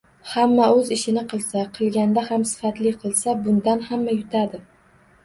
Hamma 0.29 0.67
oʻz 0.77 0.87
ishini 0.95 1.23
qilsa, 1.33 1.65
qilganda 1.75 2.23
ham 2.29 2.45
sifatli 2.53 2.95
qilsa— 3.05 3.37
bundan 3.45 3.85
hamma 3.91 4.17
yutadi. 4.17 4.63